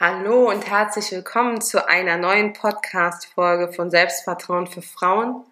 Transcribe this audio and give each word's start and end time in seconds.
Hallo 0.00 0.50
und 0.50 0.68
herzlich 0.68 1.12
willkommen 1.12 1.60
zu 1.60 1.86
einer 1.86 2.16
neuen 2.16 2.52
Podcast-Folge 2.52 3.72
von 3.72 3.92
Selbstvertrauen 3.92 4.66
für 4.66 4.82
Frauen. 4.82 5.44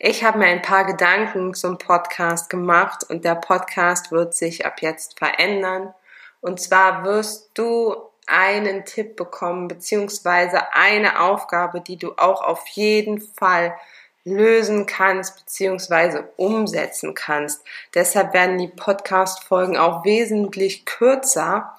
Ich 0.00 0.24
habe 0.24 0.38
mir 0.38 0.46
ein 0.46 0.60
paar 0.60 0.84
Gedanken 0.84 1.54
zum 1.54 1.78
Podcast 1.78 2.50
gemacht 2.50 3.04
und 3.08 3.24
der 3.24 3.36
Podcast 3.36 4.10
wird 4.10 4.34
sich 4.34 4.66
ab 4.66 4.82
jetzt 4.82 5.20
verändern. 5.20 5.94
Und 6.40 6.60
zwar 6.60 7.04
wirst 7.04 7.50
du 7.54 7.94
einen 8.26 8.84
Tipp 8.86 9.14
bekommen, 9.14 9.68
beziehungsweise 9.68 10.72
eine 10.72 11.20
Aufgabe, 11.20 11.80
die 11.80 11.96
du 11.96 12.14
auch 12.16 12.42
auf 12.42 12.66
jeden 12.66 13.20
Fall 13.20 13.76
lösen 14.24 14.86
kannst, 14.86 15.44
beziehungsweise 15.44 16.28
umsetzen 16.34 17.14
kannst. 17.14 17.62
Deshalb 17.94 18.34
werden 18.34 18.58
die 18.58 18.66
Podcast-Folgen 18.66 19.76
auch 19.76 20.04
wesentlich 20.04 20.86
kürzer 20.86 21.76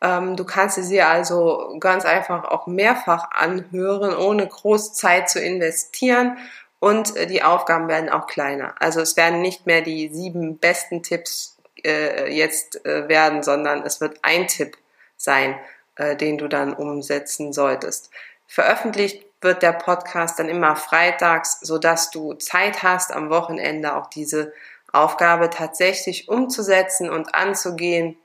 du 0.00 0.44
kannst 0.44 0.82
sie 0.82 1.02
also 1.02 1.76
ganz 1.78 2.04
einfach 2.04 2.44
auch 2.44 2.66
mehrfach 2.66 3.30
anhören, 3.32 4.16
ohne 4.16 4.46
groß 4.46 4.94
Zeit 4.94 5.28
zu 5.28 5.40
investieren. 5.40 6.38
Und 6.78 7.14
äh, 7.16 7.26
die 7.26 7.42
Aufgaben 7.42 7.88
werden 7.88 8.08
auch 8.08 8.26
kleiner. 8.26 8.74
Also 8.80 9.00
es 9.00 9.16
werden 9.16 9.42
nicht 9.42 9.66
mehr 9.66 9.82
die 9.82 10.08
sieben 10.08 10.56
besten 10.56 11.02
Tipps 11.02 11.58
äh, 11.84 12.32
jetzt 12.34 12.84
äh, 12.86 13.08
werden, 13.08 13.42
sondern 13.42 13.82
es 13.84 14.00
wird 14.00 14.18
ein 14.22 14.48
Tipp 14.48 14.76
sein, 15.16 15.58
äh, 15.96 16.16
den 16.16 16.38
du 16.38 16.48
dann 16.48 16.72
umsetzen 16.72 17.52
solltest. 17.52 18.10
Veröffentlicht 18.46 19.24
wird 19.42 19.62
der 19.62 19.72
Podcast 19.72 20.38
dann 20.38 20.48
immer 20.48 20.76
freitags, 20.76 21.60
so 21.60 21.78
dass 21.78 22.10
du 22.10 22.34
Zeit 22.34 22.82
hast, 22.82 23.12
am 23.12 23.30
Wochenende 23.30 23.94
auch 23.94 24.08
diese 24.08 24.52
Aufgabe 24.92 25.50
tatsächlich 25.50 26.28
umzusetzen 26.28 27.10
und 27.10 27.34
anzugehen, 27.34 28.16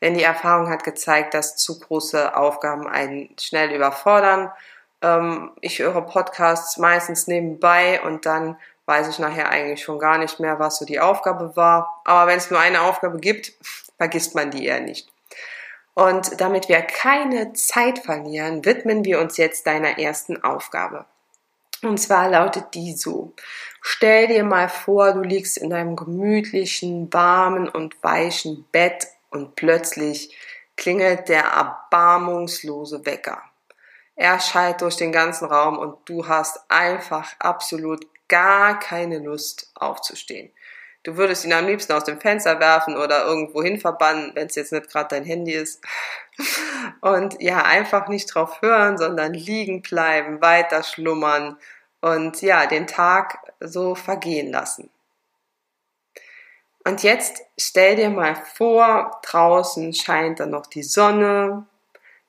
denn 0.00 0.14
die 0.14 0.22
Erfahrung 0.22 0.68
hat 0.68 0.84
gezeigt, 0.84 1.34
dass 1.34 1.56
zu 1.56 1.78
große 1.78 2.36
Aufgaben 2.36 2.86
einen 2.86 3.34
schnell 3.40 3.72
überfordern. 3.72 4.50
Ähm, 5.00 5.52
ich 5.60 5.78
höre 5.78 6.02
Podcasts 6.02 6.76
meistens 6.76 7.26
nebenbei 7.26 8.00
und 8.02 8.26
dann 8.26 8.56
weiß 8.86 9.08
ich 9.08 9.18
nachher 9.18 9.48
eigentlich 9.48 9.82
schon 9.82 9.98
gar 9.98 10.18
nicht 10.18 10.40
mehr, 10.40 10.58
was 10.58 10.78
so 10.78 10.84
die 10.84 11.00
Aufgabe 11.00 11.56
war. 11.56 12.02
Aber 12.04 12.26
wenn 12.26 12.38
es 12.38 12.50
nur 12.50 12.60
eine 12.60 12.82
Aufgabe 12.82 13.18
gibt, 13.18 13.52
vergisst 13.96 14.34
man 14.34 14.50
die 14.50 14.66
eher 14.66 14.80
nicht. 14.80 15.08
Und 15.94 16.40
damit 16.40 16.68
wir 16.68 16.80
keine 16.82 17.52
Zeit 17.52 17.98
verlieren, 17.98 18.64
widmen 18.64 19.04
wir 19.04 19.20
uns 19.20 19.36
jetzt 19.36 19.66
deiner 19.66 19.98
ersten 19.98 20.42
Aufgabe. 20.42 21.04
Und 21.82 21.98
zwar 21.98 22.28
lautet 22.28 22.74
die 22.74 22.92
so. 22.92 23.34
Stell 23.80 24.28
dir 24.28 24.44
mal 24.44 24.68
vor, 24.68 25.12
du 25.12 25.22
liegst 25.22 25.58
in 25.58 25.72
einem 25.72 25.96
gemütlichen, 25.96 27.12
warmen 27.12 27.68
und 27.68 28.00
weichen 28.02 28.64
Bett 28.70 29.08
und 29.30 29.56
plötzlich 29.56 30.36
klingelt 30.76 31.28
der 31.28 31.42
erbarmungslose 31.42 33.04
Wecker. 33.04 33.42
Er 34.14 34.38
schallt 34.38 34.80
durch 34.82 34.96
den 34.96 35.10
ganzen 35.10 35.46
Raum 35.46 35.78
und 35.78 35.96
du 36.04 36.28
hast 36.28 36.60
einfach 36.68 37.34
absolut 37.40 38.06
gar 38.28 38.78
keine 38.78 39.18
Lust 39.18 39.72
aufzustehen. 39.74 40.52
Du 41.04 41.16
würdest 41.16 41.44
ihn 41.44 41.52
am 41.52 41.66
liebsten 41.66 41.92
aus 41.92 42.04
dem 42.04 42.20
Fenster 42.20 42.60
werfen 42.60 42.96
oder 42.96 43.24
irgendwo 43.24 43.62
hin 43.62 43.80
verbannen, 43.80 44.32
wenn 44.34 44.46
es 44.46 44.54
jetzt 44.54 44.72
nicht 44.72 44.88
gerade 44.88 45.16
dein 45.16 45.24
Handy 45.24 45.52
ist. 45.52 45.82
Und 47.00 47.40
ja, 47.42 47.62
einfach 47.62 48.08
nicht 48.08 48.32
drauf 48.32 48.62
hören, 48.62 48.98
sondern 48.98 49.34
liegen 49.34 49.82
bleiben, 49.82 50.40
weiter 50.40 50.82
schlummern 50.82 51.58
und 52.00 52.42
ja, 52.42 52.66
den 52.66 52.88
Tag 52.88 53.38
so 53.60 53.94
vergehen 53.94 54.50
lassen. 54.50 54.90
Und 56.84 57.04
jetzt 57.04 57.42
stell 57.56 57.94
dir 57.94 58.10
mal 58.10 58.34
vor, 58.34 59.20
draußen 59.24 59.94
scheint 59.94 60.40
dann 60.40 60.50
noch 60.50 60.66
die 60.66 60.82
Sonne, 60.82 61.64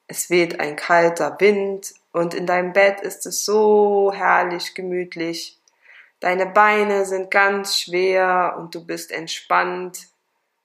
es 0.07 0.29
weht 0.29 0.59
ein 0.59 0.75
kalter 0.75 1.38
Wind 1.39 1.94
und 2.12 2.35
in 2.35 2.45
deinem 2.45 2.72
Bett 2.72 3.01
ist 3.01 3.25
es 3.25 3.45
so 3.45 4.12
herrlich 4.13 4.75
gemütlich. 4.75 5.57
Deine 6.23 6.45
Beine 6.45 7.03
sind 7.03 7.31
ganz 7.31 7.78
schwer 7.78 8.56
und 8.57 8.73
du 8.73 8.85
bist 8.85 9.11
entspannt 9.11 10.07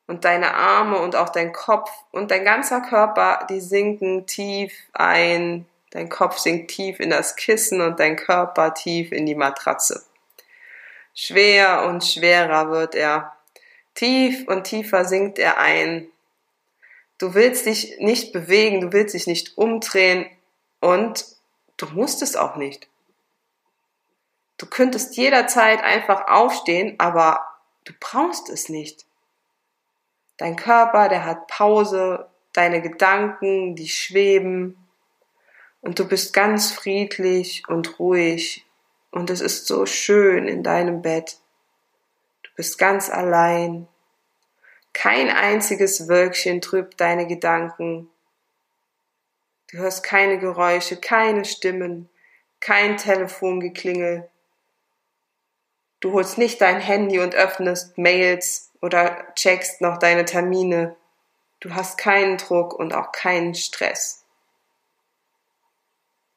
und 0.06 0.24
deine 0.24 0.54
Arme 0.54 1.00
und 1.00 1.16
auch 1.16 1.30
dein 1.30 1.52
Kopf 1.52 1.90
und 2.12 2.30
dein 2.30 2.44
ganzer 2.44 2.80
Körper, 2.80 3.44
die 3.50 3.60
sinken 3.60 4.24
tief 4.24 4.72
ein. 4.92 5.66
Dein 5.90 6.08
Kopf 6.08 6.38
sinkt 6.38 6.70
tief 6.70 7.00
in 7.00 7.10
das 7.10 7.34
Kissen 7.34 7.80
und 7.80 7.98
dein 7.98 8.14
Körper 8.14 8.72
tief 8.72 9.10
in 9.10 9.26
die 9.26 9.34
Matratze. 9.34 10.04
Schwer 11.12 11.86
und 11.88 12.04
schwerer 12.04 12.70
wird 12.70 12.94
er. 12.94 13.32
Tief 13.94 14.46
und 14.46 14.62
tiefer 14.62 15.06
sinkt 15.06 15.40
er 15.40 15.58
ein. 15.58 16.06
Du 17.18 17.34
willst 17.34 17.66
dich 17.66 17.96
nicht 17.98 18.32
bewegen, 18.32 18.80
du 18.80 18.92
willst 18.92 19.12
dich 19.12 19.26
nicht 19.26 19.58
umdrehen 19.58 20.24
und 20.80 21.26
du 21.78 21.86
musst 21.86 22.22
es 22.22 22.36
auch 22.36 22.54
nicht. 22.54 22.86
Du 24.58 24.66
könntest 24.66 25.16
jederzeit 25.16 25.82
einfach 25.82 26.26
aufstehen, 26.28 26.96
aber 26.98 27.40
du 27.84 27.92
brauchst 27.98 28.50
es 28.50 28.68
nicht. 28.68 29.06
Dein 30.36 30.56
Körper, 30.56 31.08
der 31.08 31.24
hat 31.24 31.46
Pause, 31.46 32.28
deine 32.52 32.82
Gedanken, 32.82 33.76
die 33.76 33.88
schweben 33.88 34.76
und 35.80 35.98
du 35.98 36.08
bist 36.08 36.32
ganz 36.32 36.72
friedlich 36.72 37.62
und 37.68 37.98
ruhig 37.98 38.66
und 39.10 39.30
es 39.30 39.40
ist 39.40 39.66
so 39.66 39.86
schön 39.86 40.48
in 40.48 40.62
deinem 40.62 41.02
Bett. 41.02 41.38
Du 42.42 42.50
bist 42.56 42.78
ganz 42.78 43.10
allein. 43.10 43.86
Kein 44.92 45.30
einziges 45.30 46.08
Wölkchen 46.08 46.60
trübt 46.60 47.00
deine 47.00 47.26
Gedanken. 47.28 48.10
Du 49.70 49.78
hörst 49.78 50.02
keine 50.02 50.38
Geräusche, 50.38 50.96
keine 50.96 51.44
Stimmen, 51.44 52.08
kein 52.58 52.96
Telefongeklingel. 52.96 54.28
Du 56.00 56.12
holst 56.12 56.38
nicht 56.38 56.60
dein 56.60 56.80
Handy 56.80 57.18
und 57.18 57.34
öffnest 57.34 57.98
Mails 57.98 58.70
oder 58.80 59.32
checkst 59.34 59.80
noch 59.80 59.98
deine 59.98 60.24
Termine. 60.24 60.96
Du 61.60 61.74
hast 61.74 61.98
keinen 61.98 62.36
Druck 62.36 62.72
und 62.72 62.94
auch 62.94 63.10
keinen 63.10 63.54
Stress. 63.54 64.24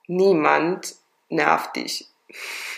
Niemand 0.08 0.96
nervt 1.30 1.76
dich. 1.76 2.10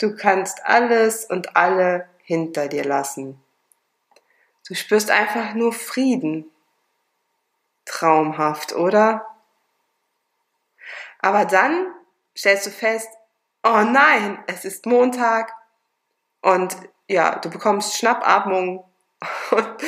du 0.00 0.16
kannst 0.16 0.64
alles 0.64 1.26
und 1.26 1.54
alle 1.54 2.08
hinter 2.22 2.68
dir 2.68 2.84
lassen. 2.84 3.42
Du 4.66 4.74
spürst 4.74 5.10
einfach 5.10 5.54
nur 5.54 5.72
Frieden. 5.72 6.50
Traumhaft, 7.84 8.74
oder? 8.74 9.26
Aber 11.20 11.44
dann 11.44 11.86
stellst 12.36 12.66
du 12.66 12.70
fest, 12.70 13.08
oh 13.68 13.82
nein, 13.82 14.38
es 14.46 14.64
ist 14.64 14.86
Montag 14.86 15.52
und 16.40 16.74
ja, 17.06 17.38
du 17.38 17.50
bekommst 17.50 17.96
Schnappatmung 17.96 18.84
und 19.50 19.82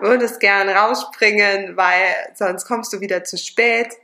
würdest 0.00 0.40
gern 0.40 0.68
rausspringen, 0.68 1.76
weil 1.76 2.14
sonst 2.34 2.66
kommst 2.66 2.92
du 2.92 3.00
wieder 3.00 3.24
zu 3.24 3.38
spät. 3.38 3.94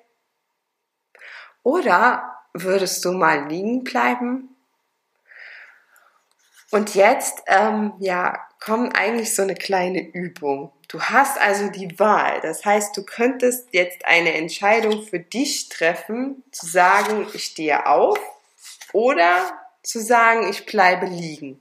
Oder 1.62 2.36
würdest 2.54 3.04
du 3.04 3.12
mal 3.12 3.48
liegen 3.48 3.84
bleiben? 3.84 4.56
Und 6.70 6.94
jetzt, 6.94 7.42
ähm, 7.46 7.94
ja, 7.98 8.46
kommt 8.60 8.96
eigentlich 8.96 9.34
so 9.34 9.42
eine 9.42 9.54
kleine 9.54 10.00
Übung. 10.00 10.72
Du 10.88 11.00
hast 11.02 11.38
also 11.40 11.68
die 11.70 11.98
Wahl. 11.98 12.40
Das 12.40 12.64
heißt, 12.64 12.96
du 12.96 13.04
könntest 13.04 13.68
jetzt 13.72 14.04
eine 14.04 14.34
Entscheidung 14.34 15.02
für 15.02 15.18
dich 15.18 15.68
treffen, 15.68 16.44
zu 16.50 16.66
sagen, 16.66 17.26
ich 17.34 17.44
stehe 17.44 17.86
auf 17.86 18.18
oder 18.92 19.50
zu 19.82 20.00
sagen, 20.00 20.48
ich 20.48 20.66
bleibe 20.66 21.06
liegen. 21.06 21.60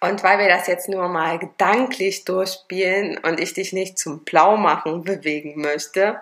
Und 0.00 0.24
weil 0.24 0.40
wir 0.40 0.48
das 0.48 0.66
jetzt 0.66 0.88
nur 0.88 1.08
mal 1.08 1.38
gedanklich 1.38 2.24
durchspielen 2.24 3.18
und 3.18 3.38
ich 3.38 3.54
dich 3.54 3.72
nicht 3.72 3.98
zum 3.98 4.24
Blaumachen 4.24 5.04
bewegen 5.04 5.60
möchte, 5.60 6.20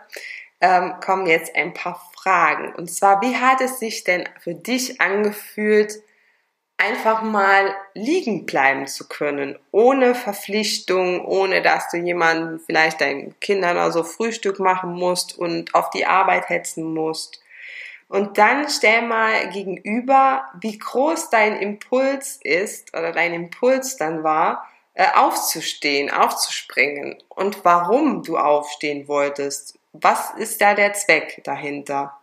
ähm, 0.60 0.94
kommen 1.00 1.26
jetzt 1.26 1.56
ein 1.56 1.72
paar 1.72 2.00
Fragen. 2.14 2.74
Und 2.74 2.90
zwar, 2.90 3.22
wie 3.22 3.36
hat 3.36 3.62
es 3.62 3.78
sich 3.78 4.04
denn 4.04 4.28
für 4.38 4.54
dich 4.54 5.00
angefühlt, 5.00 5.94
einfach 6.76 7.22
mal 7.22 7.74
liegen 7.94 8.46
bleiben 8.46 8.86
zu 8.86 9.06
können, 9.08 9.58
ohne 9.70 10.14
Verpflichtung, 10.14 11.24
ohne 11.24 11.62
dass 11.62 11.90
du 11.90 11.98
jemanden 11.98 12.58
vielleicht 12.58 13.00
deinen 13.00 13.38
Kindern 13.40 13.76
also 13.76 14.02
Frühstück 14.02 14.58
machen 14.58 14.92
musst 14.92 15.38
und 15.38 15.74
auf 15.74 15.90
die 15.90 16.06
Arbeit 16.06 16.48
hetzen 16.48 16.84
musst. 16.94 17.40
Und 18.10 18.38
dann 18.38 18.68
stell 18.68 19.02
mal 19.02 19.50
gegenüber, 19.50 20.44
wie 20.60 20.76
groß 20.76 21.30
dein 21.30 21.56
Impuls 21.56 22.40
ist 22.42 22.92
oder 22.92 23.12
dein 23.12 23.32
Impuls 23.32 23.98
dann 23.98 24.24
war, 24.24 24.68
äh, 24.94 25.06
aufzustehen, 25.14 26.10
aufzuspringen 26.10 27.22
und 27.28 27.64
warum 27.64 28.24
du 28.24 28.36
aufstehen 28.36 29.06
wolltest. 29.06 29.78
Was 29.92 30.32
ist 30.32 30.60
da 30.60 30.74
der 30.74 30.92
Zweck 30.94 31.40
dahinter? 31.44 32.18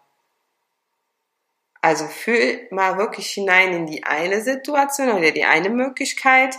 Also 1.79 2.05
fühl 2.07 2.67
mal 2.69 2.97
wirklich 2.97 3.29
hinein 3.29 3.71
in 3.71 3.87
die 3.87 4.03
eine 4.03 4.41
Situation 4.41 5.09
oder 5.09 5.31
die 5.31 5.45
eine 5.45 5.69
Möglichkeit 5.69 6.53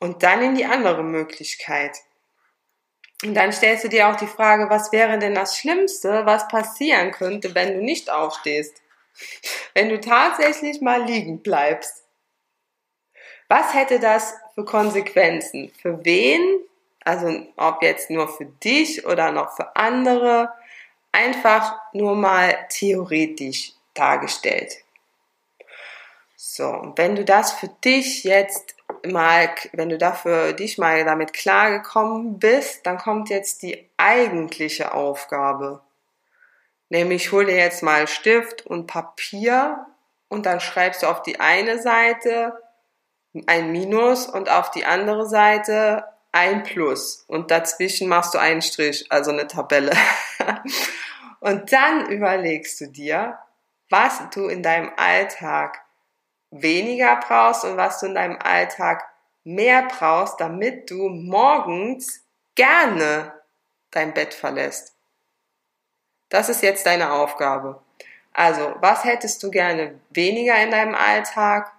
und 0.00 0.24
dann 0.24 0.42
in 0.42 0.56
die 0.56 0.64
andere 0.64 1.04
Möglichkeit. 1.04 1.96
Und 3.22 3.34
dann 3.34 3.52
stellst 3.52 3.84
du 3.84 3.88
dir 3.88 4.08
auch 4.08 4.16
die 4.16 4.26
Frage, 4.26 4.68
was 4.68 4.92
wäre 4.92 5.18
denn 5.18 5.34
das 5.34 5.56
Schlimmste, 5.56 6.26
was 6.26 6.48
passieren 6.48 7.12
könnte, 7.12 7.54
wenn 7.54 7.74
du 7.74 7.82
nicht 7.82 8.10
aufstehst? 8.10 8.82
Wenn 9.74 9.88
du 9.88 10.00
tatsächlich 10.00 10.80
mal 10.80 11.04
liegen 11.04 11.42
bleibst. 11.42 12.04
Was 13.48 13.74
hätte 13.74 14.00
das 14.00 14.34
für 14.54 14.64
Konsequenzen? 14.64 15.70
Für 15.80 16.04
wen? 16.04 16.42
Also 17.04 17.46
ob 17.56 17.82
jetzt 17.82 18.10
nur 18.10 18.28
für 18.28 18.46
dich 18.46 19.06
oder 19.06 19.30
noch 19.32 19.54
für 19.54 19.76
andere? 19.76 20.52
einfach 21.12 21.78
nur 21.92 22.16
mal 22.16 22.56
theoretisch 22.70 23.74
dargestellt. 23.94 24.78
So, 26.44 26.66
und 26.66 26.98
wenn 26.98 27.14
du 27.14 27.24
das 27.24 27.52
für 27.52 27.68
dich 27.68 28.24
jetzt 28.24 28.74
mal, 29.06 29.48
wenn 29.74 29.90
du 29.90 29.96
dafür 29.96 30.52
dich 30.54 30.76
mal 30.76 31.04
damit 31.04 31.32
klargekommen 31.32 32.40
bist, 32.40 32.84
dann 32.84 32.98
kommt 32.98 33.30
jetzt 33.30 33.62
die 33.62 33.88
eigentliche 33.96 34.92
Aufgabe. 34.92 35.82
Nämlich 36.88 37.30
hol 37.30 37.44
dir 37.44 37.54
jetzt 37.54 37.84
mal 37.84 38.08
Stift 38.08 38.66
und 38.66 38.88
Papier 38.88 39.86
und 40.28 40.44
dann 40.44 40.58
schreibst 40.58 41.04
du 41.04 41.06
auf 41.06 41.22
die 41.22 41.38
eine 41.38 41.80
Seite 41.80 42.60
ein 43.46 43.70
Minus 43.70 44.26
und 44.26 44.50
auf 44.50 44.72
die 44.72 44.84
andere 44.84 45.28
Seite 45.28 46.06
ein 46.32 46.64
Plus 46.64 47.24
und 47.28 47.52
dazwischen 47.52 48.08
machst 48.08 48.34
du 48.34 48.38
einen 48.38 48.62
Strich, 48.62 49.06
also 49.10 49.30
eine 49.30 49.46
Tabelle. 49.46 49.92
Und 51.38 51.72
dann 51.72 52.08
überlegst 52.08 52.80
du 52.80 52.86
dir, 52.86 53.38
was 53.90 54.20
du 54.32 54.46
in 54.46 54.62
deinem 54.62 54.92
Alltag 54.96 55.82
weniger 56.52 57.16
brauchst 57.16 57.64
und 57.64 57.76
was 57.76 57.98
du 57.98 58.06
in 58.06 58.14
deinem 58.14 58.38
Alltag 58.38 59.08
mehr 59.42 59.88
brauchst, 59.88 60.40
damit 60.40 60.90
du 60.90 61.08
morgens 61.08 62.22
gerne 62.54 63.32
dein 63.90 64.14
Bett 64.14 64.34
verlässt. 64.34 64.94
Das 66.28 66.48
ist 66.48 66.62
jetzt 66.62 66.86
deine 66.86 67.12
Aufgabe. 67.12 67.82
Also, 68.32 68.74
was 68.80 69.04
hättest 69.04 69.42
du 69.42 69.50
gerne 69.50 70.00
weniger 70.10 70.56
in 70.62 70.70
deinem 70.70 70.94
Alltag, 70.94 71.70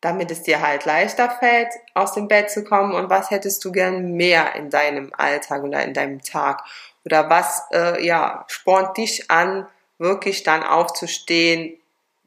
damit 0.00 0.30
es 0.30 0.42
dir 0.42 0.62
halt 0.62 0.84
leichter 0.84 1.30
fällt, 1.30 1.68
aus 1.94 2.12
dem 2.12 2.28
Bett 2.28 2.50
zu 2.50 2.64
kommen? 2.64 2.94
Und 2.94 3.10
was 3.10 3.30
hättest 3.30 3.64
du 3.64 3.72
gern 3.72 4.12
mehr 4.12 4.54
in 4.54 4.70
deinem 4.70 5.12
Alltag 5.14 5.62
oder 5.62 5.82
in 5.82 5.92
deinem 5.92 6.22
Tag? 6.22 6.62
Oder 7.04 7.28
was 7.28 7.64
äh, 7.72 8.04
ja, 8.04 8.44
spornt 8.48 8.96
dich 8.96 9.30
an, 9.30 9.66
wirklich 9.98 10.42
dann 10.42 10.62
aufzustehen? 10.62 11.78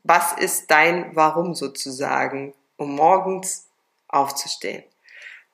Was 0.04 0.34
ist 0.34 0.72
dein 0.72 1.16
Warum 1.16 1.54
sozusagen, 1.54 2.54
um 2.78 2.96
morgens 2.96 3.68
aufzustehen? 4.08 4.84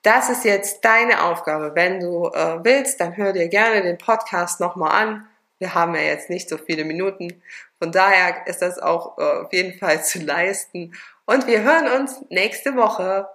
Das 0.04 0.30
ist 0.30 0.44
jetzt 0.44 0.84
deine 0.84 1.24
Aufgabe. 1.24 1.76
Wenn 1.76 2.02
du 2.02 2.28
äh, 2.28 2.64
willst, 2.64 3.00
dann 3.00 3.16
hör 3.16 3.32
dir 3.32 3.48
gerne 3.48 3.82
den 3.82 3.98
Podcast 3.98 4.60
nochmal 4.60 4.92
an. 4.92 5.28
Wir 5.60 5.74
haben 5.74 5.96
ja 5.96 6.02
jetzt 6.02 6.30
nicht 6.30 6.50
so 6.50 6.58
viele 6.58 6.84
Minuten. 6.84 7.42
Von 7.80 7.94
daher 7.94 8.46
ist 8.48 8.62
das 8.62 8.80
auch 8.80 9.18
äh, 9.18 9.46
auf 9.46 9.54
jeden 9.54 9.80
Fall 9.80 10.04
zu 10.04 10.20
leisten. 10.20 10.94
Und 11.26 11.48
wir 11.48 11.62
hören 11.62 12.02
uns 12.02 12.22
nächste 12.30 12.76
Woche. 12.76 13.30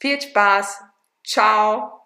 Viel 0.00 0.20
Spaß. 0.20 0.80
Ciao. 1.24 1.97